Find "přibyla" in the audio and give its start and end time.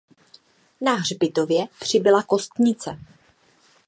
1.79-2.23